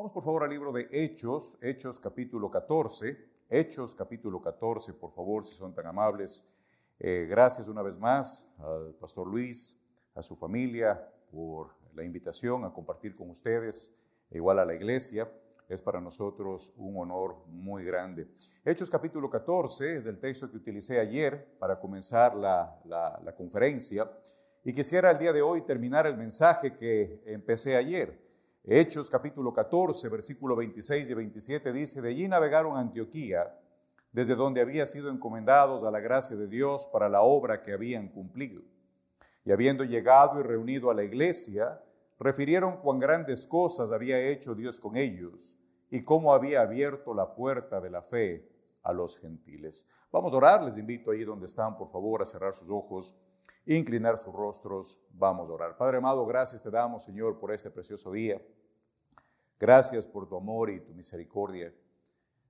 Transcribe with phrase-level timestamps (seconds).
[0.00, 3.18] Vamos por favor al libro de Hechos, Hechos capítulo 14.
[3.50, 6.48] Hechos capítulo 14, por favor, si son tan amables.
[6.98, 9.78] Eh, gracias una vez más al pastor Luis,
[10.14, 13.94] a su familia, por la invitación a compartir con ustedes,
[14.30, 15.30] igual a la iglesia.
[15.68, 18.26] Es para nosotros un honor muy grande.
[18.64, 24.10] Hechos capítulo 14 es el texto que utilicé ayer para comenzar la, la, la conferencia
[24.64, 28.29] y quisiera el día de hoy terminar el mensaje que empecé ayer.
[28.64, 33.58] Hechos capítulo 14, versículo 26 y 27 dice, de allí navegaron a Antioquía,
[34.12, 38.08] desde donde habían sido encomendados a la gracia de Dios para la obra que habían
[38.08, 38.60] cumplido.
[39.46, 41.82] Y habiendo llegado y reunido a la iglesia,
[42.18, 45.56] refirieron cuán grandes cosas había hecho Dios con ellos
[45.90, 48.46] y cómo había abierto la puerta de la fe
[48.82, 49.88] a los gentiles.
[50.12, 53.16] Vamos a orar, les invito ahí donde están, por favor, a cerrar sus ojos,
[53.66, 55.76] inclinar sus rostros, vamos a orar.
[55.76, 58.40] Padre amado, gracias te damos, Señor, por este precioso día.
[59.58, 61.72] Gracias por tu amor y tu misericordia.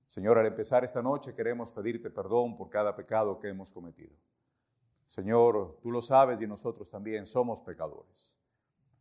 [0.07, 4.15] Señor, al empezar esta noche queremos pedirte perdón por cada pecado que hemos cometido.
[5.05, 8.37] Señor, tú lo sabes y nosotros también somos pecadores.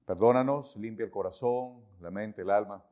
[0.07, 2.85] Perdónanos, limpia el corazón, la mente, el alma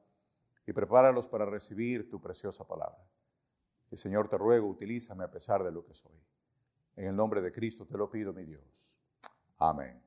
[0.67, 3.03] y prepáralos para recibir tu preciosa palabra.
[3.91, 6.21] Y Señor, te ruego, utilízame a pesar de lo que soy.
[6.95, 8.98] En el nombre de Cristo te lo pido, mi Dios.
[9.59, 10.01] Amén.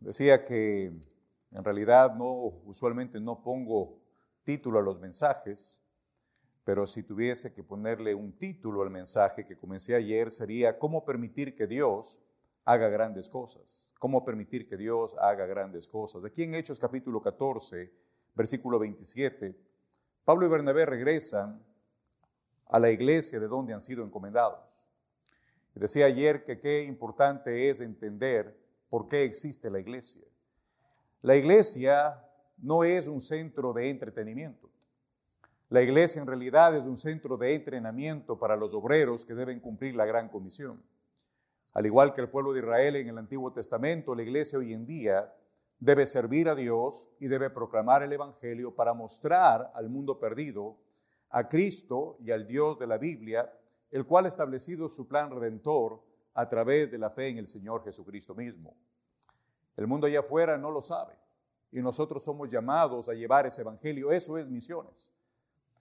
[0.00, 2.30] Decía que en realidad no,
[2.64, 4.00] usualmente no pongo
[4.42, 5.80] título a los mensajes,
[6.64, 11.54] pero si tuviese que ponerle un título al mensaje que comencé ayer sería ¿Cómo permitir
[11.54, 12.20] que Dios
[12.64, 13.90] haga grandes cosas.
[13.98, 16.24] ¿Cómo permitir que Dios haga grandes cosas?
[16.24, 17.92] Aquí en Hechos capítulo 14,
[18.34, 19.56] versículo 27,
[20.24, 21.62] Pablo y Bernabé regresan
[22.66, 24.83] a la iglesia de donde han sido encomendados.
[25.74, 28.56] Decía ayer que qué importante es entender
[28.88, 30.22] por qué existe la iglesia.
[31.22, 32.22] La iglesia
[32.58, 34.70] no es un centro de entretenimiento.
[35.70, 39.96] La iglesia en realidad es un centro de entrenamiento para los obreros que deben cumplir
[39.96, 40.80] la gran comisión.
[41.72, 44.86] Al igual que el pueblo de Israel en el Antiguo Testamento, la iglesia hoy en
[44.86, 45.34] día
[45.80, 50.76] debe servir a Dios y debe proclamar el Evangelio para mostrar al mundo perdido
[51.30, 53.52] a Cristo y al Dios de la Biblia,
[53.94, 56.02] el cual ha establecido su plan redentor
[56.34, 58.76] a través de la fe en el Señor Jesucristo mismo.
[59.76, 61.14] El mundo allá afuera no lo sabe
[61.72, 64.12] y nosotros somos llamados a llevar ese Evangelio.
[64.12, 65.10] Eso es misiones.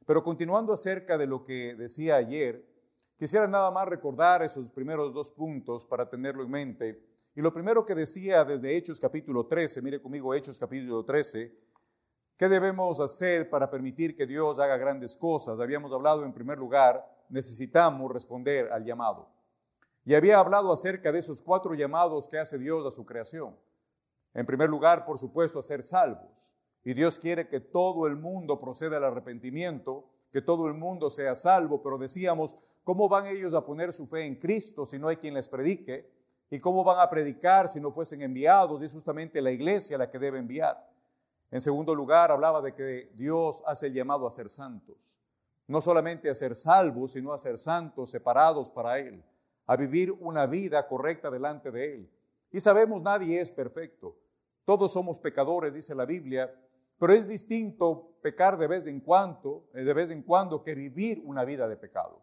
[0.06, 2.66] Pero continuando acerca de lo que decía ayer,
[3.23, 7.02] Quisiera nada más recordar esos primeros dos puntos para tenerlo en mente.
[7.35, 11.56] Y lo primero que decía desde Hechos capítulo 13, mire conmigo Hechos capítulo 13,
[12.35, 15.59] ¿qué debemos hacer para permitir que Dios haga grandes cosas?
[15.62, 19.29] Habíamos hablado en primer lugar, necesitamos responder al llamado.
[20.06, 23.56] Y había hablado acerca de esos cuatro llamados que hace Dios a su creación.
[24.34, 26.53] En primer lugar, por supuesto, a ser salvos.
[26.84, 31.35] Y Dios quiere que todo el mundo proceda al arrepentimiento, que todo el mundo sea
[31.35, 35.16] salvo, pero decíamos, ¿Cómo van ellos a poner su fe en Cristo si no hay
[35.16, 36.11] quien les predique?
[36.50, 38.81] ¿Y cómo van a predicar si no fuesen enviados?
[38.81, 40.91] Y es justamente la iglesia la que debe enviar.
[41.50, 45.17] En segundo lugar, hablaba de que Dios hace el llamado a ser santos.
[45.73, 49.23] No solamente a ser salvos, sino a ser santos, separados para Él,
[49.66, 52.11] a vivir una vida correcta delante de Él.
[52.51, 54.16] Y sabemos, nadie es perfecto.
[54.66, 56.53] Todos somos pecadores, dice la Biblia,
[57.00, 61.23] pero es distinto pecar de vez en cuando, eh, de vez en cuando que vivir
[61.25, 62.22] una vida de pecado.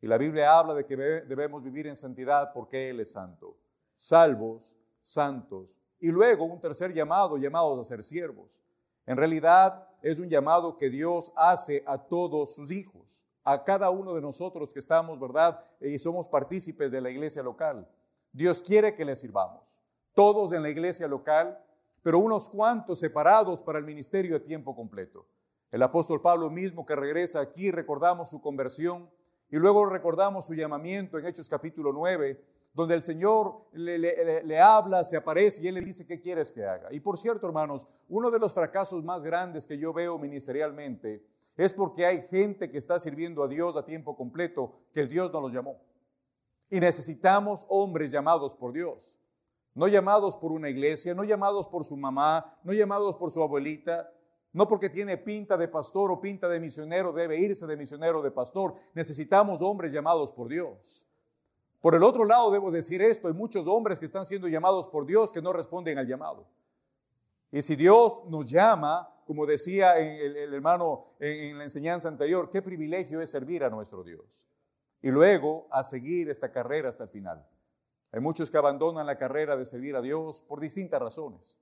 [0.00, 3.56] Y la Biblia habla de que debemos vivir en santidad porque Él es santo.
[3.94, 5.78] Salvos, santos.
[6.00, 8.64] Y luego un tercer llamado, llamados a ser siervos.
[9.06, 14.14] En realidad es un llamado que Dios hace a todos sus hijos, a cada uno
[14.14, 15.64] de nosotros que estamos, ¿verdad?
[15.80, 17.88] Y somos partícipes de la iglesia local.
[18.32, 19.80] Dios quiere que le sirvamos.
[20.14, 21.58] Todos en la iglesia local,
[22.02, 25.26] pero unos cuantos separados para el ministerio de tiempo completo.
[25.70, 29.08] El apóstol Pablo mismo que regresa aquí, recordamos su conversión,
[29.50, 32.40] y luego recordamos su llamamiento en Hechos capítulo 9,
[32.72, 36.92] donde el Señor le, habla, se aparece y Él le dice, ¿qué quieres que haga?
[36.92, 41.24] Y por cierto, hermanos, uno de los fracasos más grandes que yo veo ministerialmente
[41.56, 45.40] es porque hay gente que está sirviendo a Dios a tiempo completo, que Dios no
[45.40, 45.80] los llamó.
[46.70, 49.18] Y necesitamos hombres llamados por Dios,
[49.74, 54.10] no llamados por una iglesia, no llamados por su mamá, no llamados por su abuelita,
[54.52, 58.30] no porque tiene pinta de pastor o pinta de misionero debe irse de misionero de
[58.30, 58.74] pastor.
[58.94, 61.06] Necesitamos hombres llamados por Dios.
[61.80, 65.06] Por el otro lado, debo decir esto, hay muchos hombres que están siendo llamados por
[65.06, 66.46] Dios que no responden al llamado.
[67.50, 73.20] Y si Dios nos llama, como decía el, hermano en la enseñanza anterior, qué privilegio
[73.20, 74.46] es servir a nuestro Dios.
[75.02, 77.46] Y luego a seguir esta carrera hasta el final.
[78.12, 81.58] Hay muchos que abandonan la carrera de servir a Dios por distintas razones.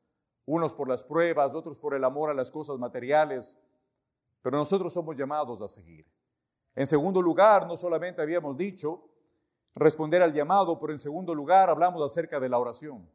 [0.46, 3.58] unos por las pruebas, otros por el amor a las cosas materiales,
[4.40, 6.06] pero nosotros somos llamados a seguir.
[6.74, 9.04] En segundo lugar, no solamente habíamos dicho
[9.78, 13.08] responder al llamado, pero en segundo lugar hablamos acerca de la oración.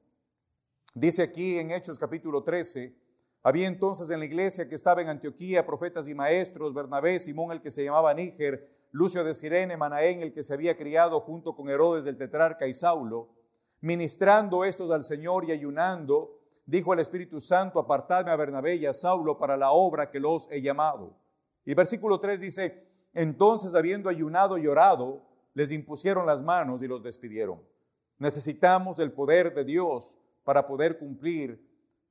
[0.94, 2.96] Dice aquí en Hechos capítulo 13,
[3.44, 7.62] había entonces en la iglesia que estaba en Antioquía profetas y maestros, Bernabé, Simón el
[7.62, 11.70] que se llamaba Níger, Lucio de Sirene, Manaén el que se había criado junto con
[11.70, 13.30] Herodes del tetrarca y Saulo,
[13.82, 18.94] ministrando estos al Señor y ayunando, dijo el Espíritu Santo, apartadme a Bernabé y a
[18.94, 21.18] Saulo para la obra que los he llamado.
[21.66, 27.04] Y versículo 3 dice, entonces habiendo ayunado y orado, les impusieron las manos y los
[27.04, 27.62] despidieron.
[28.18, 31.62] Necesitamos el poder de Dios para poder cumplir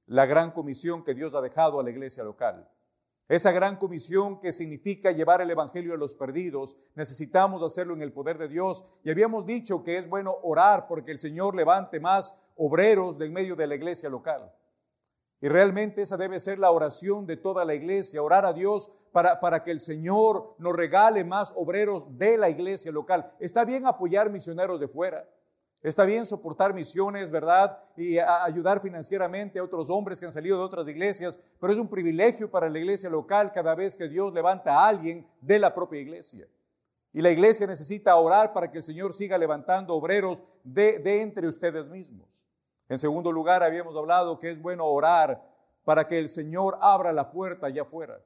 [0.07, 2.69] la gran comisión que Dios ha dejado a la iglesia local.
[3.29, 8.13] Esa gran comisión que significa llevar el Evangelio a los perdidos, necesitamos hacerlo en el
[8.13, 8.85] poder de Dios.
[9.05, 13.33] Y habíamos dicho que es bueno orar porque el Señor levante más obreros de en
[13.33, 14.53] medio de la iglesia local.
[15.43, 19.41] Y realmente esa debe ser la oración de toda la iglesia, orar a Dios para,
[19.41, 23.29] para, que el Señor nos regale más obreros de la iglesia local.
[23.41, 25.29] Está bien apoyar misioneros de fuera,
[25.83, 27.77] está bien soportar misiones, ¿verdad?
[27.97, 31.89] Y ayudar financieramente a otros hombres que han salido de otras iglesias, pero es un
[31.89, 36.01] privilegio para la iglesia local cada vez que Dios levanta a alguien de la propia
[36.01, 36.47] iglesia.
[37.13, 41.49] Y la iglesia necesita orar para que el Señor siga levantando obreros de, de entre
[41.49, 42.52] ustedes mismos.
[42.93, 45.43] En segundo lugar, habíamos hablado que es bueno orar
[45.83, 48.23] para que el Señor abra la puerta allá afuera,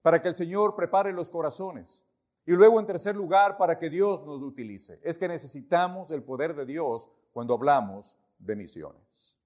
[0.00, 2.02] para que el Señor prepare los corazones.
[2.46, 4.98] Y luego, en tercer lugar, para que Dios nos utilice.
[5.02, 9.38] Es que necesitamos el poder de Dios cuando hablamos de misiones.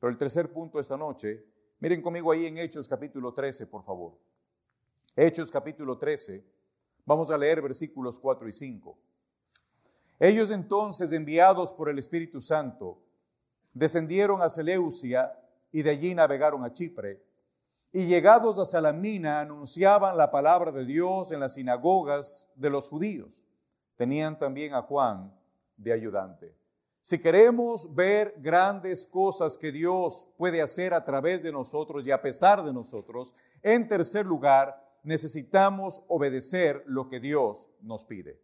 [0.00, 1.46] Pero el tercer punto esta noche,
[1.78, 4.18] miren conmigo ahí en Hechos capítulo 13, por favor.
[5.14, 6.44] Hechos capítulo 13,
[7.06, 8.98] vamos a leer versículos 4 y 5.
[10.18, 13.03] Ellos entonces, enviados por el Espíritu Santo,
[13.74, 15.36] descendieron a Seleucia
[15.70, 17.20] y de allí navegaron a Chipre.
[17.92, 23.44] Y llegados a Salamina anunciaban la palabra de Dios en las sinagogas de los judíos.
[23.96, 25.32] Tenían también a Juan
[25.76, 26.54] de ayudante.
[27.00, 32.22] Si queremos ver grandes cosas que Dios puede hacer a través de nosotros y a
[32.22, 38.40] pesar de nosotros, en tercer lugar, necesitamos obedecer lo que Dios nos pide.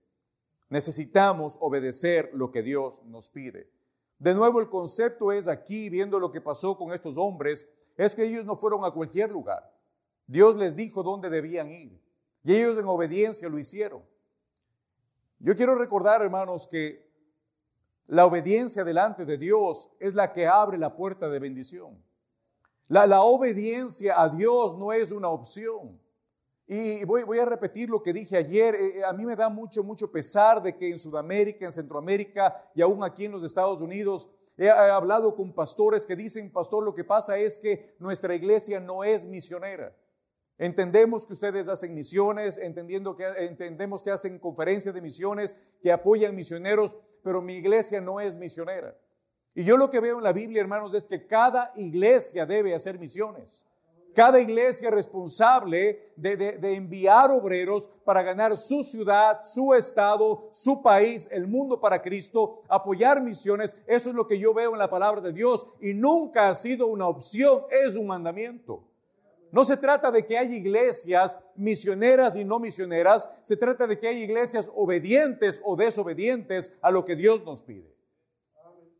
[0.68, 3.70] Necesitamos obedecer lo que Dios nos pide.
[4.20, 8.22] De nuevo, el concepto es aquí, viendo lo que pasó con estos hombres, es que
[8.22, 9.74] ellos no fueron a cualquier lugar.
[10.26, 11.98] Dios les dijo dónde debían ir.
[12.44, 14.02] Y ellos en obediencia lo hicieron.
[15.38, 17.10] Yo quiero recordar, hermanos, que
[18.08, 21.96] la obediencia delante de Dios es la que abre la puerta de bendición.
[22.88, 25.98] La, la obediencia a Dios no es una opción.
[26.72, 28.76] Y voy, a repetir lo que dije ayer.
[28.76, 32.64] Eh, eh, a mí me da mucho, mucho pesar de que en Sudamérica, en Centroamérica
[32.76, 36.94] y aún aquí en los Estados Unidos he hablado con pastores que dicen, pastor, lo
[36.94, 39.92] que pasa es que nuestra iglesia no es misionera.
[40.58, 46.36] Entendemos que ustedes hacen misiones, entendiendo que, entendemos que hacen conferencias de misiones, que apoyan
[46.36, 48.96] misioneros, pero mi iglesia no es misionera.
[49.56, 52.96] Y yo lo que veo en la Biblia, hermanos, es que cada iglesia debe hacer
[52.96, 53.66] misiones.
[54.14, 61.28] Cada iglesia es responsable de, enviar obreros para ganar su ciudad, su estado, su país,
[61.30, 63.76] el mundo para Cristo, apoyar misiones.
[63.86, 66.88] Eso es lo que yo veo en la palabra de Dios y nunca ha sido
[66.88, 68.82] una opción, es un mandamiento.
[69.52, 74.08] No se trata de que haya iglesias misioneras y no misioneras, se trata de que
[74.08, 77.92] haya iglesias obedientes o desobedientes a lo que Dios nos pide.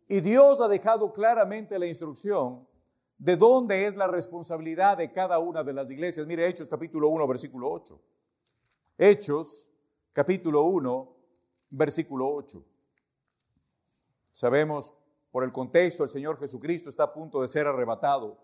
[0.09, 2.67] Y Dios ha dejado claramente la instrucción
[3.21, 6.27] de dónde es la responsabilidad de cada una de las iglesias.
[6.27, 8.01] Mire Hechos capítulo 1, versículo 8.
[8.97, 9.69] Hechos
[10.15, 11.17] capítulo 1,
[11.69, 12.65] versículo 8.
[14.33, 14.95] Sabemos
[15.31, 18.39] por el contexto, el Señor Jesucristo está a punto de ser arrebatado.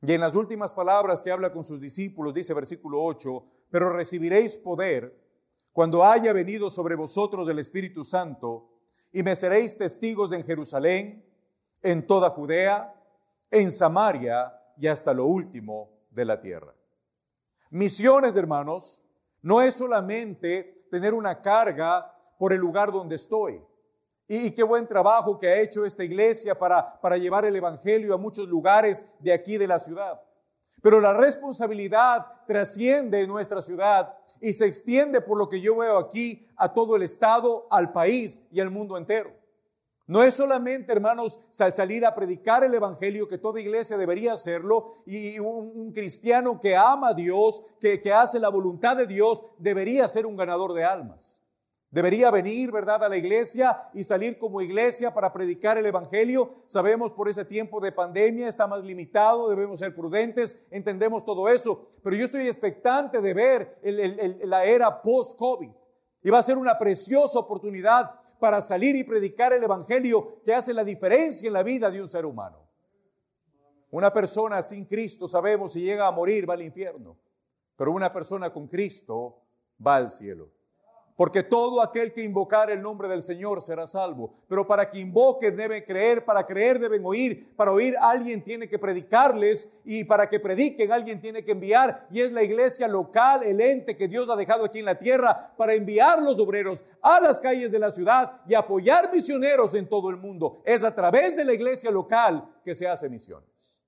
[0.00, 4.58] Y en las últimas palabras que habla con sus discípulos, dice versículo 8, pero recibiréis
[4.58, 5.12] poder
[5.72, 8.68] cuando haya venido sobre vosotros el Espíritu Santo
[9.12, 11.24] y me seréis testigos en Jerusalén,
[11.82, 12.95] en toda Judea,
[13.50, 16.74] en Samaria y hasta lo último de la tierra.
[17.70, 19.02] Misiones, hermanos,
[19.42, 23.62] no es solamente tener una carga por el lugar donde estoy.
[24.28, 28.18] Y, qué buen trabajo que ha hecho esta iglesia para, para llevar el Evangelio a
[28.18, 30.20] muchos lugares de aquí de la ciudad.
[30.82, 36.46] Pero la responsabilidad trasciende nuestra ciudad y se extiende por lo que yo veo aquí
[36.56, 39.32] a todo el Estado, al país y al mundo entero.
[40.08, 45.38] No es solamente, hermanos, salir a predicar el Evangelio, que toda iglesia debería hacerlo, y
[45.40, 50.24] un, cristiano que ama a Dios, que, que hace la voluntad de Dios, debería ser
[50.24, 51.42] un ganador de almas.
[51.90, 56.54] Debería venir, ¿verdad?, a la iglesia y salir como iglesia para predicar el Evangelio.
[56.66, 61.88] Sabemos por ese tiempo de pandemia está más limitado, debemos ser prudentes, entendemos todo eso.
[62.02, 65.70] Pero yo estoy expectante de ver la era post-COVID.
[66.22, 70.72] Y va a ser una preciosa oportunidad para salir y predicar el Evangelio que hace
[70.72, 72.66] la diferencia en la vida de un ser humano.
[73.90, 77.16] Una persona sin Cristo, sabemos, si llega a morir va al infierno,
[77.76, 79.42] pero una persona con Cristo
[79.84, 80.50] va al cielo.
[81.16, 84.34] Porque todo aquel que invocar el nombre del Señor será salvo.
[84.48, 88.78] Pero para que invoquen deben creer, para creer deben oír, para oír alguien tiene que
[88.78, 92.06] predicarles y para que prediquen alguien tiene que enviar.
[92.10, 95.54] Y es la iglesia local, el ente que Dios ha dejado aquí en la tierra
[95.56, 100.10] para enviar los obreros a las calles de la ciudad y apoyar misioneros en todo
[100.10, 100.60] el mundo.
[100.66, 103.80] Es a través de la iglesia local que se hace misiones.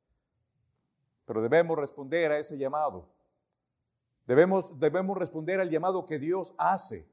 [1.27, 3.07] Pero debemos responder a ese llamado.
[4.27, 7.07] Debemos, debemos responder al llamado que Dios hace.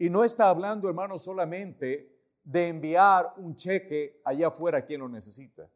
[0.00, 2.10] Y no está hablando, hermano, solamente
[2.42, 5.68] de enviar un cheque allá afuera a quien lo necesita.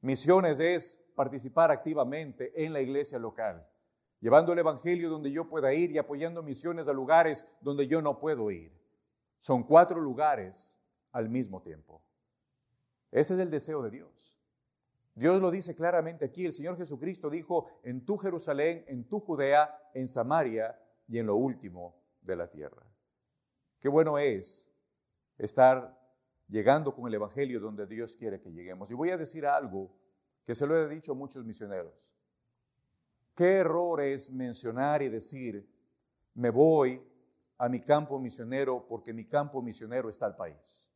[0.00, 3.64] Misiones es participar activamente en la iglesia local,
[4.18, 8.18] llevando el Evangelio donde yo pueda ir y apoyando misiones a lugares donde yo no
[8.18, 8.76] puedo ir.
[9.38, 12.02] Son cuatro lugares al mismo tiempo.
[13.12, 14.36] Ese es el deseo de Dios.
[15.14, 16.44] Dios lo dice claramente aquí.
[16.44, 20.76] El Señor Jesucristo dijo, en tu Jerusalén, en tu Judea, en Samaria
[21.06, 22.91] y en lo último de la tierra.
[23.82, 24.72] Qué bueno es
[25.36, 26.00] estar
[26.46, 28.88] llegando con el Evangelio donde Dios quiere que lleguemos.
[28.92, 29.90] Y voy a decir algo
[30.44, 32.14] que se lo he dicho a muchos misioneros.
[33.34, 35.68] Qué error es mencionar y decir,
[36.34, 37.02] me voy
[37.58, 40.88] a mi campo misionero porque mi campo misionero está al país.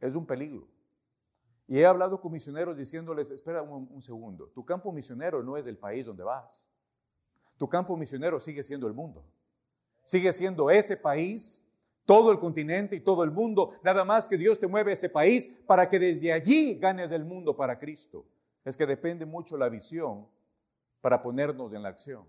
[0.00, 0.66] Es un peligro.
[1.68, 5.68] Y he hablado con misioneros diciéndoles, espera un, un, segundo, tu campo misionero no es
[5.68, 6.68] el país donde vas.
[7.56, 9.24] Tu campo misionero sigue siendo el mundo
[10.08, 11.62] sigue siendo ese país,
[12.06, 13.74] todo el continente y todo el mundo.
[13.82, 17.26] Nada más que Dios te mueve a ese país para que desde allí ganes el
[17.26, 18.24] mundo para Cristo.
[18.64, 20.26] Es que depende mucho la visión
[21.02, 22.24] para ponernos en la acción.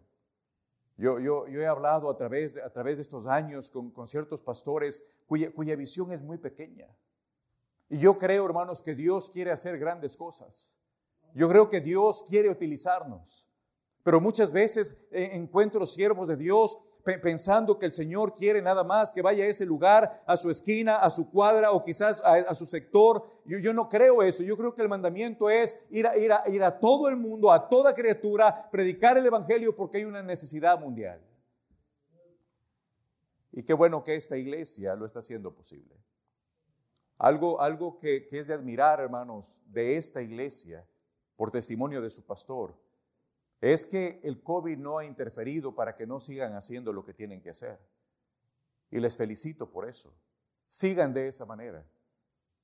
[0.97, 4.41] Yo, yo, yo he hablado a través, a través de estos años con, con ciertos
[4.41, 6.87] pastores cuya, cuya visión es muy pequeña.
[7.87, 10.75] Y yo creo, hermanos, que Dios quiere hacer grandes cosas.
[11.33, 13.47] Yo creo que Dios quiere utilizarnos.
[14.03, 16.77] Pero muchas veces eh, encuentro siervos de Dios
[17.17, 20.97] pensando que el Señor quiere nada más que vaya a ese lugar, a su esquina,
[20.97, 23.25] a su cuadra o quizás a, su sector.
[23.45, 24.43] Yo, no creo eso.
[24.43, 27.51] Yo creo que el mandamiento es ir a, ir, a, ir a todo el mundo,
[27.51, 31.21] a toda criatura, predicar el Evangelio porque hay una necesidad mundial.
[33.51, 35.95] Y qué bueno que esta iglesia lo está haciendo posible.
[37.17, 40.85] Algo, algo que es de admirar, hermanos, de esta iglesia,
[41.35, 42.75] por testimonio de su pastor,
[43.61, 47.41] es que el COVID no ha interferido para que no sigan haciendo lo que tienen
[47.41, 47.79] que hacer.
[48.89, 50.13] Y les felicito por eso.
[50.67, 51.85] Sigan de esa manera.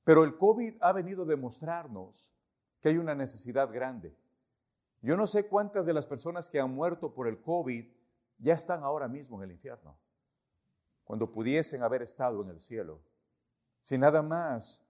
[0.03, 2.31] Pero el COVID ha venido a demostrarnos
[2.79, 4.15] que hay una necesidad grande.
[5.01, 7.85] Yo no sé cuántas de las personas que han muerto por el COVID
[8.37, 9.97] ya están ahora mismo en el infierno,
[11.03, 12.99] cuando pudiesen haber estado en el cielo.
[13.81, 14.85] Si nada más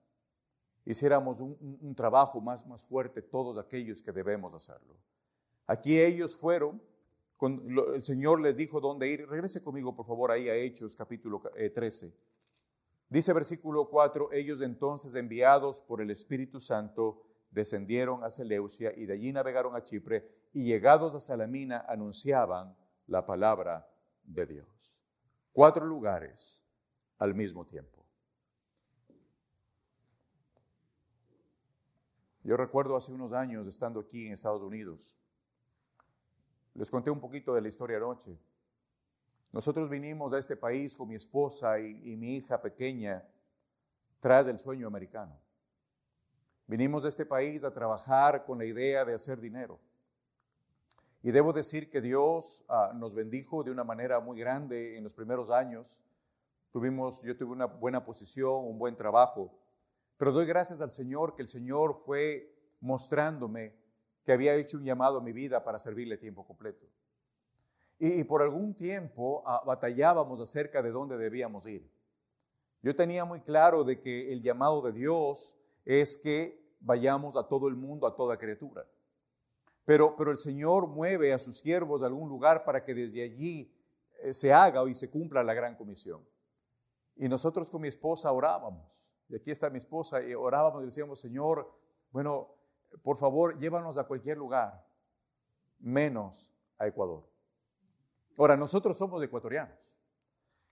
[0.85, 4.95] hiciéramos un, un trabajo más, más fuerte todos aquellos que debemos hacerlo.
[5.67, 6.81] Aquí ellos fueron,
[7.41, 9.27] el Señor les dijo dónde ir.
[9.27, 11.41] Regrese conmigo, por favor, ahí a Hechos capítulo
[11.73, 12.07] 13.
[12.07, 12.13] Eh,
[13.07, 19.13] Dice versículo 4, ellos entonces enviados por el Espíritu Santo descendieron a Seleucia y de
[19.13, 22.75] allí navegaron a Chipre y llegados a Salamina anunciaban
[23.07, 23.87] la palabra
[24.23, 25.01] de Dios.
[25.53, 26.63] Cuatro lugares
[27.19, 28.03] al mismo tiempo.
[32.43, 35.17] Yo recuerdo hace unos años estando aquí en Estados Unidos,
[36.75, 38.37] les conté un poquito de la historia anoche.
[39.51, 43.25] Nosotros vinimos a este país con mi esposa y, mi hija pequeña
[44.19, 45.39] tras el sueño americano.
[46.67, 49.79] Vinimos de este país a trabajar con la idea de hacer dinero.
[51.23, 55.13] Y debo decir que Dios ah, nos bendijo de una manera muy grande en los
[55.13, 56.01] primeros años.
[56.71, 59.57] Tuvimos, yo tuve una buena posición, un buen trabajo.
[60.17, 63.73] Pero doy gracias al Señor que el Señor fue mostrándome
[64.25, 66.85] que había hecho un llamado a mi vida para servirle tiempo completo.
[67.97, 71.89] Y, por algún tiempo ah, batallábamos acerca de dónde debíamos ir.
[72.81, 77.67] Yo tenía muy claro de que el llamado de Dios es que vayamos a todo
[77.67, 78.85] el mundo, a toda criatura.
[79.85, 83.71] Pero, pero el Señor mueve a sus siervos a algún lugar para que desde allí
[84.21, 86.27] eh, se haga y se cumpla la gran comisión.
[87.15, 89.01] Y nosotros con mi esposa orábamos.
[89.29, 91.71] Y aquí está mi esposa y orábamos y decíamos, Señor,
[92.11, 92.49] bueno,
[93.03, 94.85] por favor, llévanos a cualquier lugar,
[95.79, 97.23] menos a Ecuador.
[98.37, 99.77] Ahora, nosotros somos ecuatorianos,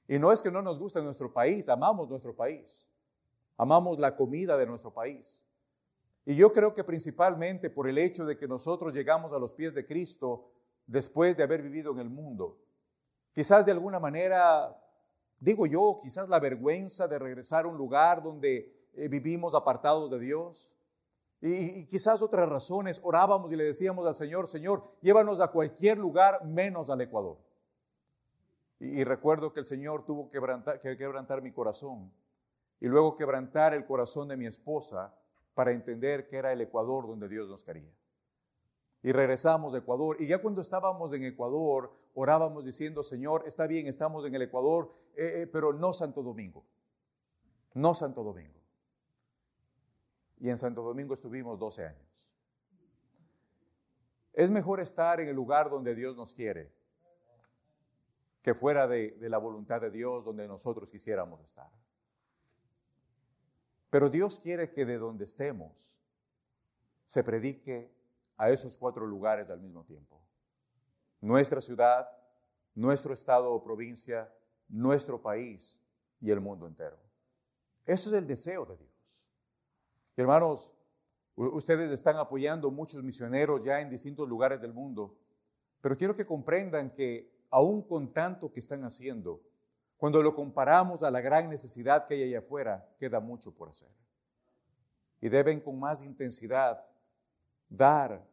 [0.08, 2.90] Y no es que no nos guste nuestro país, amamos nuestro país,
[3.58, 5.46] amamos la comida de nuestro país.
[6.26, 9.74] Y yo creo que principalmente por el hecho de que nosotros llegamos a los pies
[9.74, 10.52] de Cristo
[10.88, 12.58] después de haber vivido en el mundo.
[13.34, 14.78] Quizás de alguna manera,
[15.40, 20.20] digo yo, quizás la vergüenza de regresar a un lugar donde eh, vivimos apartados de
[20.20, 20.72] Dios.
[21.46, 26.46] Y, quizás otras razones, orábamos y le decíamos al Señor, Señor, llévanos a cualquier lugar
[26.46, 27.38] menos al Ecuador.
[28.80, 30.40] Y, recuerdo que el Señor tuvo que
[30.98, 32.14] quebrantar mi corazón
[32.80, 35.14] y luego quebrantar el corazón de mi esposa
[35.54, 37.92] para entender que era el Ecuador donde Dios nos quería.
[39.02, 40.16] Y regresamos a Ecuador.
[40.22, 44.94] Y ya cuando estábamos en Ecuador, orábamos diciendo, Señor, está bien, estamos en el Ecuador,
[45.18, 46.64] eh, eh, pero no Santo Domingo.
[47.74, 48.63] No Santo Domingo.
[50.44, 52.30] Y en Santo Domingo estuvimos 12 años.
[54.34, 56.70] Es mejor estar en el lugar donde Dios nos quiere
[58.42, 61.72] que fuera de la voluntad de Dios donde nosotros quisiéramos estar.
[63.90, 65.98] Pero Dios quiere que de donde estemos
[67.06, 67.90] se predique
[68.36, 70.22] a esos cuatro lugares al mismo tiempo.
[71.22, 72.10] Nuestra ciudad,
[72.76, 74.30] nuestro estado o provincia,
[74.68, 75.82] nuestro país
[76.20, 76.98] y el mundo entero.
[77.86, 78.93] Eso es el deseo de Dios.
[80.16, 80.76] Hermanos,
[81.36, 85.18] ustedes están apoyando muchos misioneros ya en distintos lugares del mundo,
[85.82, 89.42] pero quiero que comprendan que aún con tanto que están haciendo,
[89.98, 93.90] cuando lo comparamos a la gran necesidad que hay allá afuera, queda mucho por hacer.
[95.20, 96.86] Y deben con más intensidad
[97.70, 98.24] dar.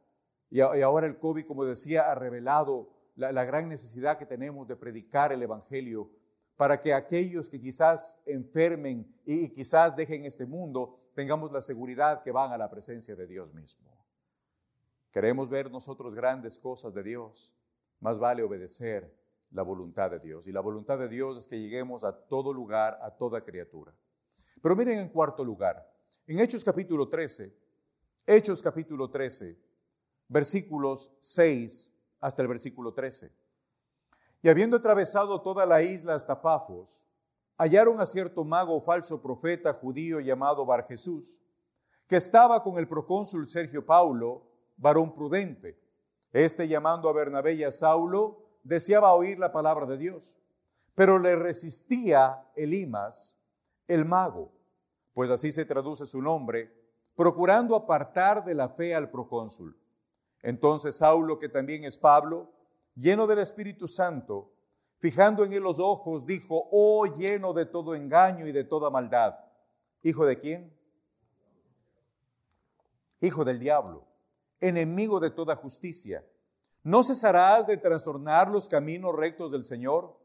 [0.50, 4.76] Y, ahora el COVID, como decía, ha revelado la, la gran necesidad que tenemos de
[4.76, 6.10] predicar el Evangelio
[6.60, 12.32] para que aquellos que quizás enfermen y quizás dejen este mundo, tengamos la seguridad que
[12.32, 13.90] van a la presencia de Dios mismo.
[15.10, 17.56] Queremos ver nosotros grandes cosas de Dios,
[17.98, 19.10] más vale obedecer
[19.52, 20.46] la voluntad de Dios.
[20.48, 23.94] Y la voluntad de Dios es que lleguemos a todo lugar, a toda criatura.
[24.60, 25.90] Pero miren en cuarto lugar,
[26.26, 27.56] en Hechos capítulo 13,
[28.26, 29.58] Hechos capítulo 13,
[30.28, 31.90] versículos 6
[32.20, 33.39] hasta el versículo 13.
[34.42, 37.06] Y habiendo atravesado toda la isla hasta Pafos,
[37.58, 41.42] hallaron a cierto mago falso profeta judío llamado Bar Jesús,
[42.06, 44.42] que estaba con el procónsul Sergio Paulo,
[44.76, 45.78] varón prudente.
[46.32, 50.38] Este llamando a Bernabé y a Saulo, deseaba oír la palabra de Dios,
[50.94, 53.38] pero le resistía Elimas,
[53.88, 54.52] el mago,
[55.12, 56.72] pues así se traduce su nombre,
[57.14, 59.76] procurando apartar de la fe al procónsul.
[60.42, 62.50] Entonces Saulo, que también es Pablo,
[62.94, 64.52] lleno del Espíritu Santo,
[64.98, 69.34] fijando en él los ojos, dijo, oh lleno de todo engaño y de toda maldad,
[70.02, 70.72] ¿hijo de quién?
[73.20, 74.06] Hijo del diablo,
[74.60, 76.24] enemigo de toda justicia
[76.82, 80.16] ¿No cesarás de trastornar los caminos rectos del Señor?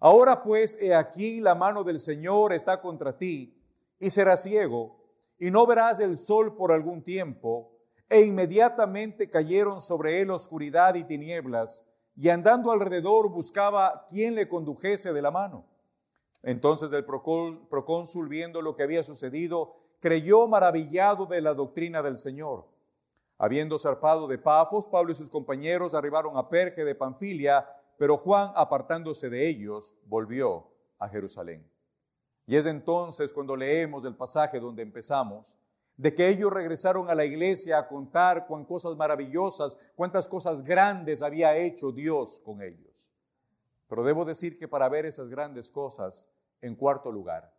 [0.00, 3.56] Ahora pues, he aquí la mano del Señor está contra ti,
[4.00, 4.96] y serás ciego,
[5.38, 7.70] y no verás el sol por algún tiempo.
[8.08, 15.12] E inmediatamente cayeron sobre él oscuridad y tinieblas, y andando alrededor buscaba quien le condujese
[15.12, 15.64] de la mano.
[16.42, 22.66] Entonces el procónsul, viendo lo que había sucedido, creyó maravillado de la doctrina del Señor
[23.38, 28.52] Habiendo zarpado de Pafos, Pablo y sus compañeros arribaron a Perge de Panfilia, pero Juan,
[28.54, 31.68] apartándose de ellos, volvió a Jerusalén.
[32.46, 35.58] Y es entonces cuando leemos del pasaje donde empezamos,
[35.96, 41.22] de que ellos regresaron a la iglesia a contar cuán cosas maravillosas, cuántas cosas grandes
[41.22, 43.10] había hecho Dios con ellos.
[43.88, 46.26] Pero debo decir que para ver esas grandes cosas,
[46.60, 47.52] en cuarto lugar,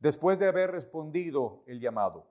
[0.00, 2.26] después de haber respondido el llamado,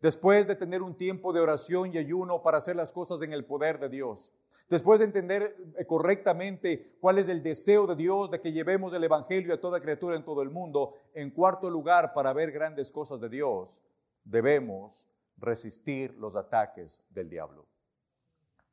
[0.00, 3.44] después de tener un tiempo de oración y ayuno para hacer las cosas en el
[3.44, 4.32] poder de Dios,
[4.70, 9.04] después de entender eh, correctamente cuál es el deseo de Dios de que llevemos el
[9.04, 13.20] Evangelio a toda criatura en todo el mundo, en cuarto lugar, para ver grandes cosas
[13.20, 13.82] de Dios,
[14.24, 17.66] debemos resistir los ataques del diablo,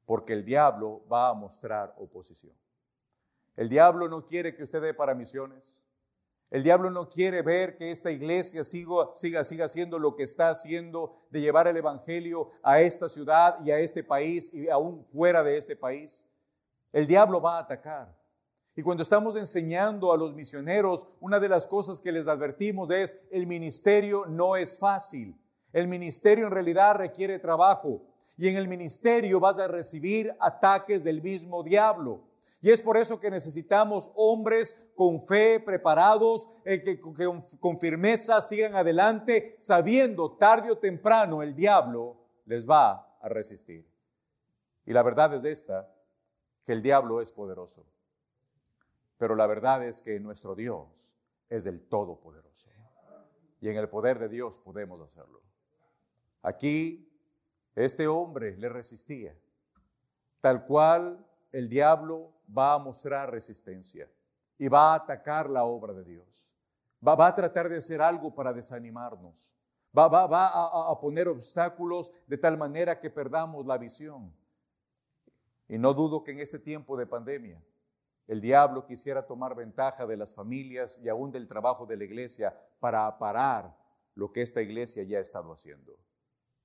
[0.05, 2.55] porque el diablo va a mostrar oposición.
[3.55, 5.81] El diablo no quiere que usted dé para misiones.
[6.49, 10.49] El diablo no quiere ver que esta iglesia siga, siga, siga haciendo lo que está
[10.49, 15.43] haciendo de llevar el Evangelio a esta ciudad y a este país y aún fuera
[15.43, 16.27] de este país.
[16.91, 18.20] El diablo va a atacar.
[18.75, 23.17] Y cuando estamos enseñando a los misioneros, una de las cosas que les advertimos es,
[23.29, 25.36] el ministerio no es fácil.
[25.73, 28.01] El ministerio en realidad requiere trabajo.
[28.38, 32.21] Y en el ministerio vas a recibir ataques del mismo diablo.
[32.62, 38.75] Y es por eso que necesitamos hombres con fe, preparados, eh, que, con firmeza sigan
[38.75, 43.86] adelante, sabiendo tarde o temprano el diablo les va a resistir.
[44.86, 45.91] Y la verdad es esta,
[46.65, 47.84] que el diablo es poderoso.
[49.21, 51.15] Pero la verdad es que nuestro Dios
[51.47, 52.71] es el Todopoderoso.
[53.60, 55.43] Y en el poder de Dios podemos hacerlo.
[56.41, 57.07] Aquí
[57.75, 59.38] este hombre le resistía,
[60.39, 64.10] tal cual el diablo va a mostrar resistencia
[64.57, 66.51] y va a atacar la obra de Dios.
[67.07, 69.53] Va, a tratar de hacer algo para desanimarnos.
[69.95, 74.34] Va a, a poner obstáculos de tal manera que perdamos la visión.
[75.67, 77.62] Y no dudo que en este tiempo de pandemia
[78.31, 82.57] el diablo quisiera tomar ventaja de las familias y aún del trabajo de la iglesia
[82.79, 83.75] para parar
[84.15, 85.99] lo que esta iglesia ya ha estado haciendo.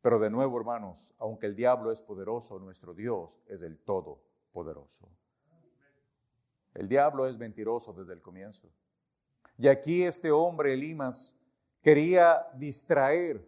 [0.01, 5.09] Pero de nuevo, hermanos, aunque el diablo es poderoso, nuestro Dios es el todopoderoso.
[6.73, 8.69] El diablo es mentiroso desde el comienzo.
[9.59, 11.37] Y aquí este hombre, Elimas,
[11.83, 13.45] quería distraer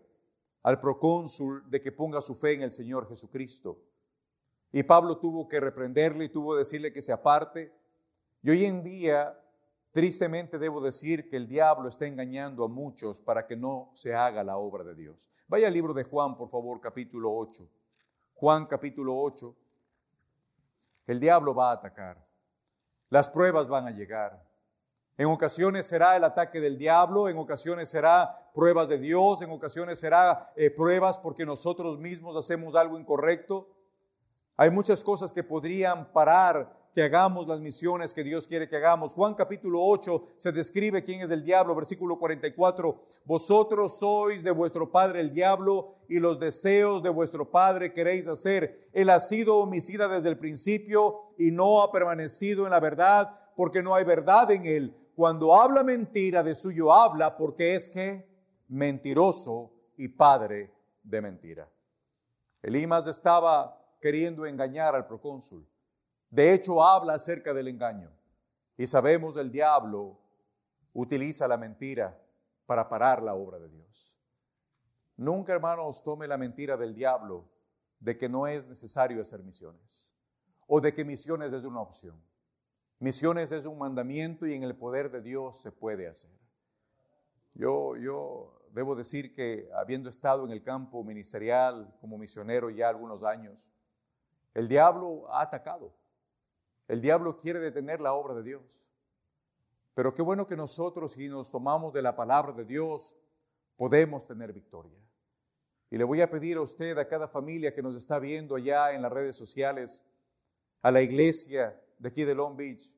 [0.65, 3.79] al procónsul de que ponga su fe en el Señor Jesucristo.
[4.73, 7.79] Y Pablo tuvo que reprenderle y tuvo que decirle que se aparte.
[8.43, 9.37] Y hoy en día,
[9.91, 14.45] tristemente debo decir que el diablo está engañando a muchos para que no se haga
[14.45, 15.29] la obra de Dios.
[15.49, 17.69] Vaya al libro de Juan, por favor, capítulo 8.
[18.35, 19.57] Juan capítulo 8.
[21.09, 22.25] El diablo va a atacar.
[23.11, 24.41] Las pruebas van a llegar.
[25.17, 29.99] En ocasiones será el ataque del diablo, en ocasiones será pruebas de Dios, en ocasiones
[29.99, 33.69] será eh, pruebas porque nosotros mismos hacemos algo incorrecto.
[34.57, 39.15] Hay muchas cosas que podrían parar que hagamos las misiones que Dios quiere que hagamos.
[39.15, 43.05] Juan capítulo 8 se describe quién es el diablo, versículo 44.
[43.25, 48.89] Vosotros sois de vuestro padre el diablo y los deseos de vuestro padre queréis hacer.
[48.93, 53.83] Él ha sido homicida desde el principio y no ha permanecido en la verdad porque
[53.83, 54.97] no hay verdad en él.
[55.15, 58.29] Cuando habla mentira, de suyo habla porque es que
[58.69, 60.73] mentiroso y padre
[61.03, 61.69] de mentira.
[62.63, 65.67] Elimas estaba queriendo engañar al procónsul.
[66.31, 68.11] De hecho, habla acerca del engaño.
[68.77, 70.19] Y sabemos el diablo
[70.93, 72.17] utiliza la mentira
[72.67, 74.17] para parar la obra de Dios.
[75.17, 77.45] Nunca, hermanos, tome la mentira del diablo
[77.99, 80.09] de que no es necesario hacer misiones
[80.67, 82.23] o de que misiones es una opción.
[83.01, 86.31] Misiones es un mandamiento y en el poder de Dios se puede hacer.
[87.55, 93.25] Yo, yo debo decir que habiendo estado en el campo ministerial como misionero ya algunos
[93.25, 93.71] años,
[94.55, 95.93] el diablo ha atacado.
[96.89, 98.83] El diablo quiere detener la obra de Dios.
[99.95, 103.17] Pero qué bueno que nosotros, si nos tomamos de la palabra de Dios,
[103.77, 104.99] podemos tener victoria.
[105.91, 108.93] Y le voy a pedir a usted, a cada familia que nos está viendo allá
[108.93, 110.05] en las redes sociales,
[110.83, 112.93] a la iglesia de aquí de Long Beach,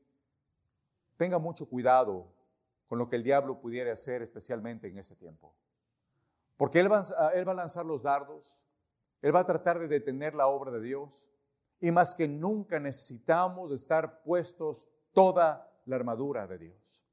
[1.17, 2.27] tenga mucho cuidado
[2.89, 5.55] con lo que el diablo pudiera hacer, especialmente en este tiempo.
[6.57, 7.03] Porque él va,
[7.35, 8.61] él va a lanzar los dardos,
[9.23, 11.31] él va a tratar de detener la obra de Dios,
[11.81, 17.05] y más que nunca necesitamos estar puestos toda la armadura de Dios.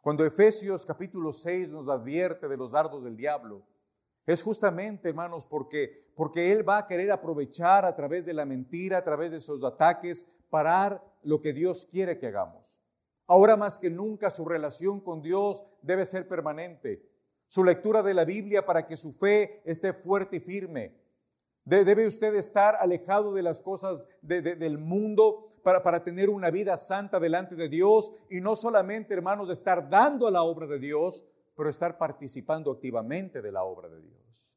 [0.00, 3.62] Cuando Efesios capítulo 6 nos advierte de los dardos del diablo,
[4.26, 8.98] es justamente, hermanos, porque, porque Él va a querer aprovechar a través de la mentira,
[8.98, 12.78] a través de sus ataques, parar lo que Dios quiere que hagamos.
[13.26, 17.02] Ahora más que nunca su relación con Dios debe ser permanente.
[17.46, 20.94] Su lectura de la Biblia para que su fe esté fuerte y firme.
[21.68, 27.20] Debe usted estar alejado de las cosas del mundo para, para tener una vida santa
[27.20, 31.68] delante de Dios y no solamente, hermanos, estar dando a la obra de Dios, pero
[31.68, 34.54] estar participando activamente de la obra de Dios.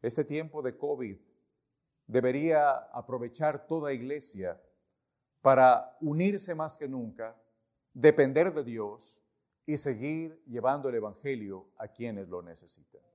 [0.00, 1.18] Este tiempo de COVID
[2.06, 4.62] debería aprovechar toda iglesia
[5.40, 7.36] para unirse más que nunca,
[7.92, 9.20] depender de Dios
[9.66, 13.09] y seguir llevando el Evangelio a quienes lo necesitan.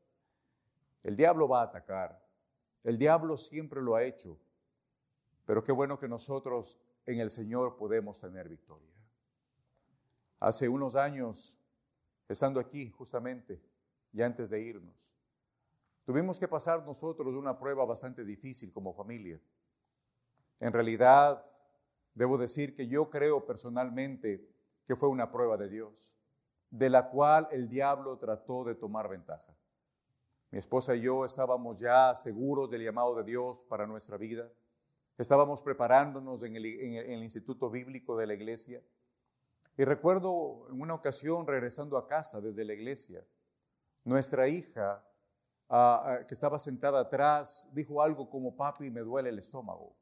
[1.05, 2.19] El diablo va a atacar.
[2.83, 4.39] El diablo siempre lo ha hecho.
[5.45, 8.89] Pero qué bueno que nosotros en el Señor podemos tener victoria.
[10.39, 11.55] Hace unos años,
[12.27, 13.61] estando aquí justamente,
[14.13, 15.13] y antes de irnos,
[16.05, 19.39] tuvimos que pasar nosotros una prueba bastante difícil como familia.
[20.59, 21.45] En realidad,
[22.15, 24.43] debo decir que yo creo personalmente
[24.87, 26.15] que fue una prueba de Dios,
[26.71, 29.55] de la cual el diablo trató de tomar ventaja.
[30.51, 34.49] Mi esposa y yo estábamos ya seguros del llamado de Dios para nuestra vida.
[35.17, 38.81] Estábamos preparándonos en el, Instituto Bíblico de la iglesia.
[39.77, 43.25] Y recuerdo en una ocasión regresando a casa desde la iglesia,
[44.03, 45.03] nuestra hija
[45.69, 49.95] ah, ah, que estaba sentada atrás dijo algo como, papi, me duele el estómago.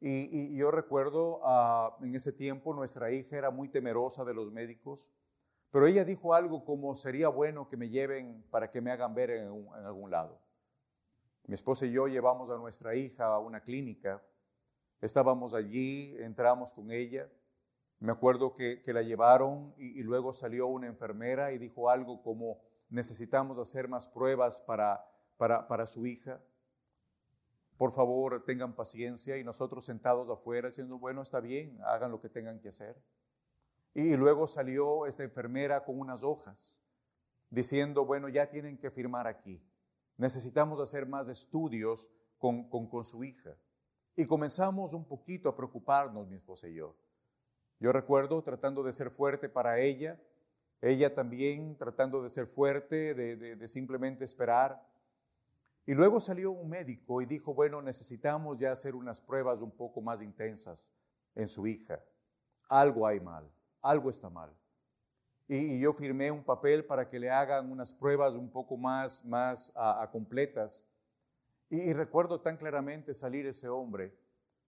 [0.00, 5.08] Y, yo recuerdo ah, en ese tiempo nuestra hija era muy temerosa de los médicos
[5.72, 9.30] pero ella dijo algo como sería bueno que me lleven para que me hagan ver
[9.30, 9.48] en,
[9.84, 10.38] algún lado.
[11.46, 14.22] Mi esposa y yo llevamos a nuestra hija a una clínica
[15.02, 17.28] Estábamos allí, entramos con ella.
[17.98, 22.60] Me acuerdo que, la llevaron y, y, luego salió una enfermera y dijo algo como,
[22.88, 25.04] necesitamos hacer más pruebas para,
[25.36, 26.40] para, para su hija.
[27.76, 32.28] Por favor, tengan paciencia y nosotros sentados afuera diciendo, bueno, está bien, hagan lo que
[32.28, 32.96] tengan que hacer.
[33.94, 36.80] Y luego salió esta enfermera con unas hojas
[37.50, 39.62] diciendo, bueno, ya tienen que firmar aquí.
[40.16, 43.54] Necesitamos hacer más estudios con, con, su hija.
[44.16, 46.96] Y comenzamos un poquito a preocuparnos, mi esposa y yo.
[47.78, 50.18] Yo recuerdo tratando de ser fuerte para ella,
[50.80, 54.82] ella también tratando de ser fuerte, de, de simplemente esperar.
[55.84, 60.00] Y luego salió un médico y dijo, bueno, necesitamos ya hacer unas pruebas un poco
[60.00, 60.86] más intensas
[61.34, 62.02] en su hija.
[62.68, 63.50] Algo hay mal,
[63.82, 64.54] algo está mal
[65.48, 69.70] y, yo firmé un papel para que le hagan unas pruebas un poco más, más
[69.74, 70.84] a, completas.
[71.68, 74.14] Y, recuerdo tan claramente salir ese hombre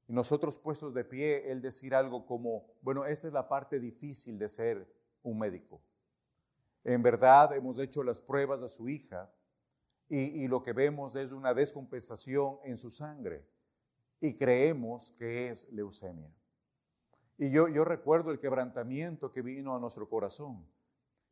[0.06, 4.38] y nosotros puestos de pie, él decir algo como, bueno, esta es la parte difícil
[4.38, 4.86] de ser
[5.22, 5.80] un médico.
[6.82, 9.32] En verdad hemos hecho las pruebas a su hija
[10.06, 13.42] y, y, lo que vemos es una descompensación en su sangre
[14.20, 16.30] y creemos que es leucemia.
[17.36, 20.64] Y yo, recuerdo el quebrantamiento que vino a nuestro corazón.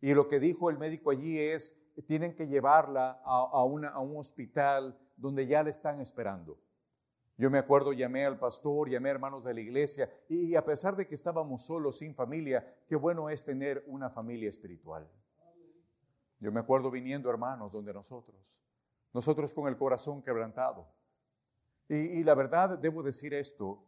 [0.01, 5.47] Y lo que dijo el médico allí es, tienen que llevarla a, un hospital donde
[5.47, 6.59] ya le están esperando.
[7.37, 10.97] Yo me acuerdo, llamé al pastor, llamé a hermanos de la iglesia y a pesar
[10.97, 15.09] de que estábamos solos, sin familia, qué bueno es tener una familia espiritual.
[16.41, 18.61] Yo me acuerdo viniendo hermanos donde nosotros,
[19.12, 20.88] nosotros con el corazón quebrantado.
[21.88, 23.85] Y la verdad, debo decir esto,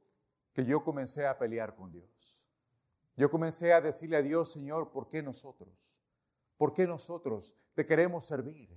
[0.54, 2.46] que yo comencé a pelear con Dios.
[3.16, 6.00] Yo comencé a decirle a Dios, Señor, ¿por qué nosotros?
[6.56, 8.70] ¿Por qué nosotros te queremos servir?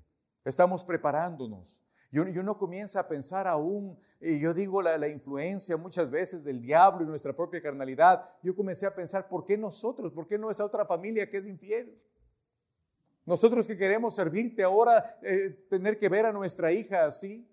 [0.43, 1.83] Estamos preparándonos.
[2.11, 6.61] Y uno, comienza a pensar aún, y yo digo la, la, influencia muchas veces del
[6.61, 10.13] diablo y nuestra propia carnalidad, yo comencé a pensar, ¿por qué nosotros?
[10.13, 12.01] ¿Por qué no esa otra familia que es infiel?
[13.25, 17.45] Nosotros que queremos servirte ahora, eh, tener que ver a nuestra hija así.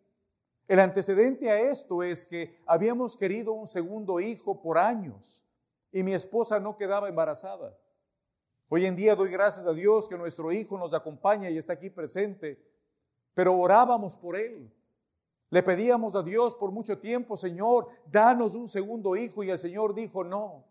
[0.66, 5.44] El antecedente a esto es que habíamos querido un segundo hijo por años
[5.92, 7.76] y mi esposa no quedaba embarazada.
[8.70, 11.90] Hoy en día doy gracias a Dios que nuestro hijo nos acompaña y está aquí
[11.90, 12.58] presente,
[13.34, 14.72] pero orábamos por él.
[15.50, 19.94] Le pedíamos a Dios por mucho tiempo, Señor, danos un segundo hijo y el Señor
[19.94, 20.64] dijo no.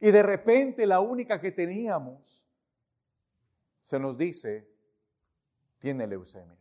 [0.00, 2.46] Y de repente la única que teníamos
[3.82, 4.66] se nos dice,
[5.78, 6.59] tiene leucemia.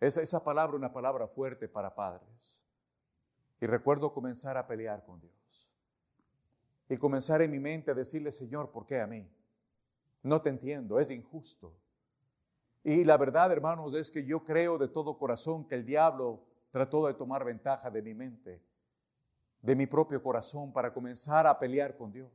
[0.00, 2.62] Esa, esa palabra, una palabra fuerte para padres.
[3.60, 5.70] Y recuerdo comenzar a pelear con Dios.
[6.88, 9.26] Y comenzar en mi mente a decirle, Señor, ¿por qué a mí?
[10.22, 11.74] No te entiendo, es injusto.
[12.82, 17.06] Y la verdad, hermanos, es que yo creo de todo corazón que el diablo trató
[17.06, 18.60] de tomar ventaja de mi mente,
[19.62, 22.30] de mi propio corazón, para comenzar a pelear con Dios.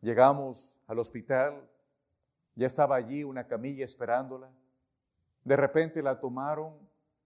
[0.00, 1.68] Llegamos al hospital,
[2.54, 4.50] ya estaba allí una camilla esperándola.
[5.44, 6.74] De repente la tomaron,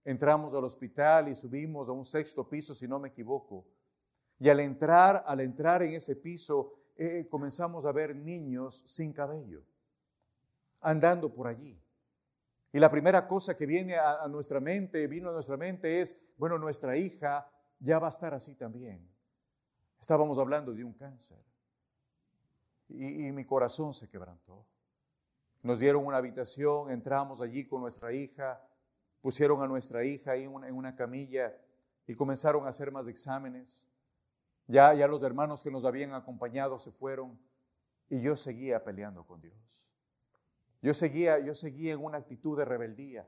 [0.03, 3.65] entramos al hospital y subimos a un sexto piso, si no me equivoco.
[4.39, 9.63] Y al entrar, al entrar en ese piso, eh, comenzamos a ver niños sin cabello,
[10.81, 11.79] andando por allí.
[12.73, 16.57] Y la primera cosa que viene a, nuestra mente, vino a nuestra mente es, bueno,
[16.57, 17.49] nuestra hija
[17.79, 19.07] ya va a estar así también.
[19.99, 21.37] Estábamos hablando de un cáncer.
[22.89, 24.65] y mi corazón se quebrantó.
[25.67, 28.57] Nos dieron una habitación, entramos allí con nuestra hija,
[29.19, 31.53] pusieron a nuestra hija ahí en una camilla
[32.07, 33.85] y comenzaron a hacer más exámenes.
[34.65, 37.37] Ya, ya los hermanos que nos habían acompañado se fueron
[38.09, 39.89] y yo seguía peleando con Dios.
[40.81, 43.27] Yo seguía, yo seguía en una actitud de rebeldía.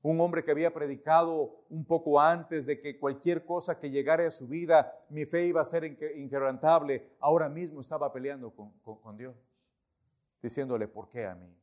[0.00, 4.30] Un hombre que había predicado un poco antes de que cualquier cosa que llegara a
[4.30, 9.51] su vida, mi fe iba a ser inquebrantable, ahora mismo estaba peleando con, con Dios
[10.42, 11.56] diciéndole, ¿por qué a mí?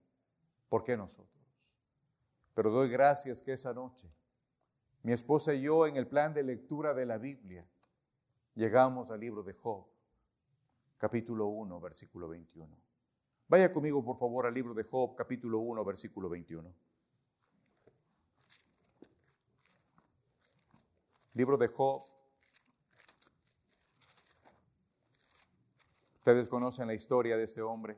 [0.69, 1.29] ¿Por qué nosotros?
[2.53, 4.09] Pero doy gracias que esa noche,
[5.03, 7.65] mi esposa y yo en el plan de lectura de la Biblia,
[8.55, 9.85] llegamos al libro de Job,
[10.97, 12.77] capítulo 1, versículo 21.
[13.47, 16.73] Vaya conmigo, por favor, al libro de Job, capítulo 1, versículo 21.
[21.33, 22.03] Libro de Job.
[26.17, 27.95] Ustedes conocen la historia de este hombre.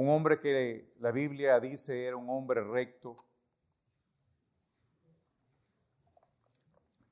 [0.00, 3.16] Un hombre que la Biblia dice era un hombre recto,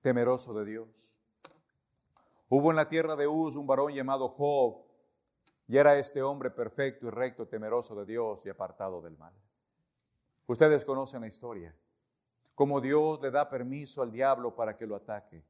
[0.03, 1.18] temeroso de Dios.
[2.49, 4.85] Hubo en la tierra de Uz un varón llamado Job,
[5.66, 9.35] y era este hombre perfecto y recto, temeroso de Dios y apartado del mal.
[10.46, 11.75] Ustedes conocen la historia.
[12.55, 15.42] como Dios le da permiso al diablo para que lo ataque.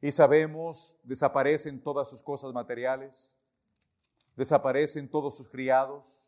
[0.00, 3.34] Y sabemos, desaparecen todas sus cosas materiales,
[4.36, 6.23] desaparecen todos sus criados,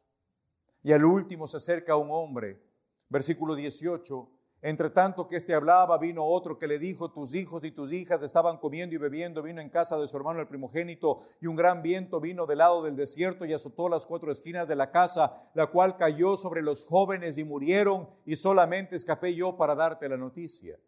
[0.87, 2.63] y al último se acerca un hombre,
[3.09, 4.31] versículo 18,
[4.63, 8.23] entre tanto que éste hablaba, vino otro que le dijo, tus hijos y tus hijas
[8.23, 11.83] estaban comiendo y bebiendo, vino en casa de su hermano el primogénito, y un gran
[11.83, 15.67] viento vino del lado del desierto y azotó las cuatro esquinas de la casa, la
[15.67, 20.79] cual cayó sobre los jóvenes y murieron, y solamente escapé yo para darte la noticia.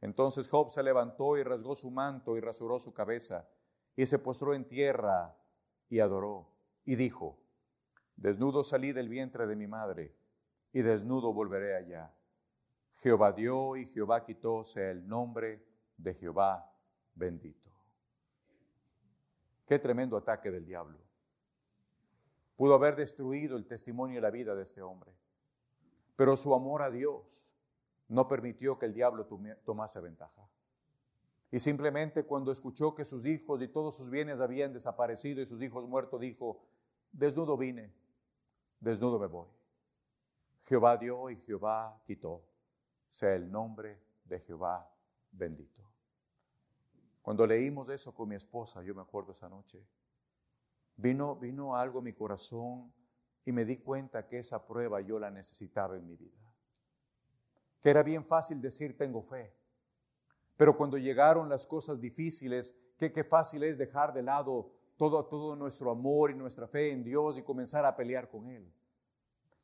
[0.00, 3.46] Entonces Job se levantó y rasgó su manto y rasuró su cabeza,
[3.96, 5.36] y se postró en tierra
[5.90, 6.48] y adoró,
[6.86, 7.36] y dijo,
[8.16, 10.14] desnudo salí del vientre de mi madre,
[10.72, 12.12] y desnudo volveré allá.
[12.96, 15.64] Jehová dio y Jehová quitó, sea el nombre
[15.96, 16.70] de Jehová
[17.14, 17.70] bendito.
[19.66, 20.98] Qué tremendo ataque del diablo.
[22.56, 25.12] Pudo haber destruido el testimonio y la vida de este hombre,
[26.14, 27.52] pero su amor a Dios
[28.08, 29.26] no permitió que el diablo
[29.64, 30.48] tomase ventaja.
[31.50, 35.60] Y simplemente cuando escuchó que sus hijos y todos sus bienes habían desaparecido y sus
[35.62, 36.62] hijos muertos, dijo,
[37.12, 37.92] desnudo vine,
[38.80, 39.48] desnudo me voy.
[40.64, 42.44] Jehová dio y Jehová quitó
[43.08, 44.90] sea el nombre de Jehová
[45.30, 45.82] bendito.
[47.22, 49.84] Cuando leímos eso con mi esposa, yo me acuerdo esa noche,
[50.96, 52.92] vino, vino algo a mi corazón
[53.44, 56.38] y me di cuenta que esa prueba yo la necesitaba en mi vida.
[57.80, 59.56] Que era bien fácil decir tengo fe,
[60.56, 65.56] pero cuando llegaron las cosas difíciles, qué, qué fácil es dejar de lado todo, todo
[65.56, 68.70] nuestro amor y nuestra fe en Dios y comenzar a pelear con Él.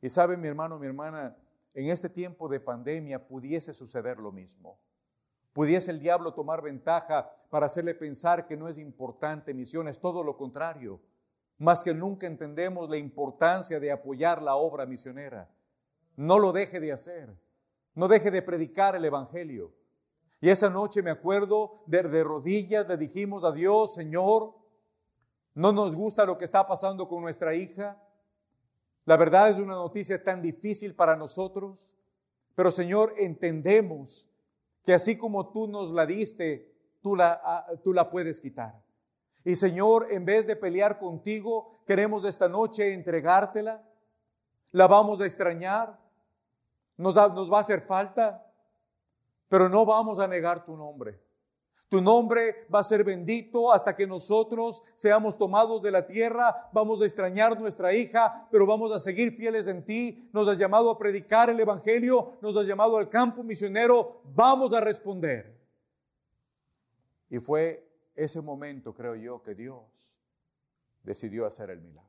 [0.00, 1.36] Y sabe mi hermano, mi hermana,
[1.74, 4.78] en este tiempo de pandemia pudiese suceder lo mismo.
[5.52, 10.36] Pudiese el diablo tomar ventaja para hacerle pensar que no es importante misiones, todo lo
[10.36, 11.00] contrario,
[11.58, 15.48] más que nunca entendemos la importancia de apoyar la obra misionera.
[16.16, 17.34] No lo deje de hacer,
[17.94, 19.72] no deje de predicar el Evangelio.
[20.40, 24.54] Y esa noche me acuerdo, de, de rodillas le dijimos a Dios, Señor,
[25.54, 28.00] no nos gusta lo que está pasando con nuestra hija,
[29.04, 31.92] la verdad es una noticia tan difícil para nosotros,
[32.54, 34.28] pero Señor, entendemos
[34.84, 38.80] que así como tú nos la diste, tú la, ah, tú la puedes quitar.
[39.44, 43.82] Y Señor, en vez de pelear contigo, queremos esta noche entregártela.
[44.70, 45.98] La vamos a extrañar,
[46.96, 48.46] nos, nos va a hacer falta,
[49.48, 51.20] pero no vamos a negar tu nombre.
[51.92, 56.70] Tu nombre va a ser bendito hasta que nosotros seamos tomados de la tierra.
[56.72, 60.26] Vamos a extrañar nuestra hija, pero vamos a seguir fieles en ti.
[60.32, 64.22] Nos has llamado a predicar el Evangelio, nos has llamado al campo misionero.
[64.34, 65.54] Vamos a responder.
[67.28, 70.18] Y fue ese momento, creo yo, que Dios
[71.02, 72.08] decidió hacer el milagro.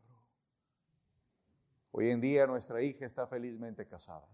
[1.92, 4.30] Hoy en día nuestra hija está felizmente casada.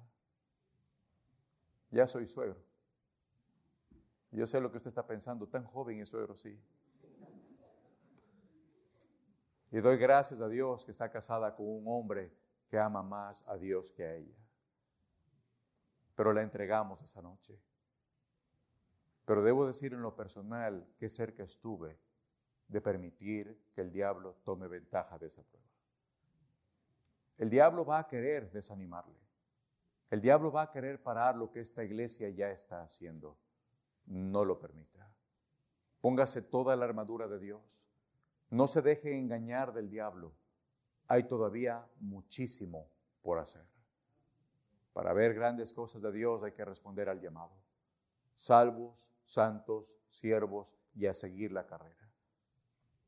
[1.90, 2.70] Ya soy suegro.
[4.32, 6.60] Yo sé lo que usted está pensando, tan joven y suegro, sí.
[9.72, 12.32] Y doy gracias a Dios que está casada con un hombre
[12.70, 14.38] que ama más a Dios que a ella.
[16.16, 17.60] Pero la entregamos esa noche.
[19.26, 22.00] Pero debo decir en lo personal que cerca estuve
[22.68, 25.68] de permitir que el diablo tome ventaja de esa prueba.
[27.38, 29.18] El diablo va a querer desanimarle.
[30.10, 33.38] El diablo va a querer parar lo que esta iglesia ya está haciendo
[34.10, 35.08] no lo permita.
[36.02, 37.80] Póngase toda la armadura de Dios.
[38.50, 40.34] No se deje engañar del diablo.
[41.08, 42.90] Hay todavía muchísimo
[43.22, 43.66] por hacer.
[44.94, 47.54] Para ver grandes cosas de Dios hay que responder al llamado.
[48.36, 52.10] Salvos, santos, siervos y a seguir la carrera.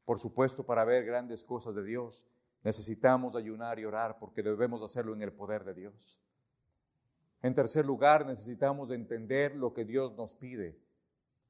[0.05, 2.27] Por supuesto, para ver grandes cosas de Dios
[2.63, 6.19] necesitamos ayunar y orar porque debemos hacerlo en el poder de Dios.
[7.41, 10.79] En tercer lugar, necesitamos entender lo que Dios nos pide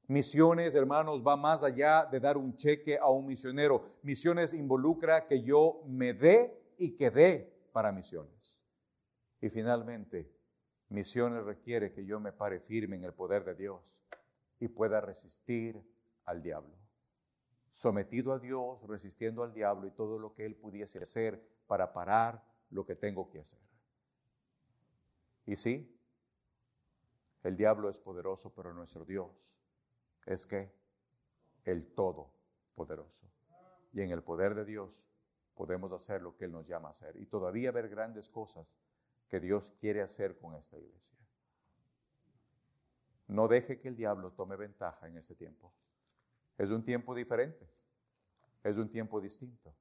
[0.08, 3.98] Misiones, hermanos, va más allá de dar un cheque a un misionero.
[4.02, 8.62] Misiones involucra que yo me dé y que dé para misiones.
[9.40, 10.30] Y finalmente,
[10.88, 14.04] misiones requiere que yo me pare firme en el poder de Dios
[14.58, 15.80] y pueda resistir
[16.24, 16.76] al diablo.
[17.70, 22.44] Sometido a Dios, resistiendo al diablo y todo lo que él pudiese hacer para parar
[22.70, 23.60] lo que tengo que hacer.
[25.46, 25.98] Y sí,
[27.44, 29.61] el diablo es poderoso, pero nuestro Dios
[30.26, 30.72] es que
[31.64, 33.26] el Todopoderoso.
[33.92, 35.08] Y en el poder de Dios
[35.54, 37.16] podemos hacer lo que Él nos llama a hacer.
[37.16, 38.74] Y todavía ver grandes cosas
[39.28, 41.16] que Dios quiere hacer con esta iglesia.
[43.28, 45.72] No deje que el diablo tome ventaja en este tiempo.
[46.58, 47.68] Es un tiempo diferente.
[48.62, 49.74] Es un tiempo distinto.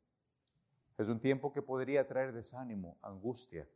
[0.97, 3.67] Es un tiempo que podría traer desánimo, angustia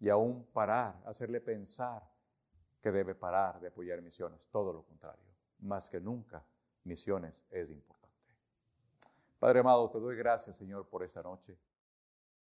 [0.00, 2.02] y aún parar, hacerle pensar
[2.80, 6.44] que debe parar de apoyar misiones, todo lo contrario, más que nunca,
[6.84, 8.04] misiones es importante.
[9.38, 11.58] Padre amado, te doy gracias, Señor, por esta noche.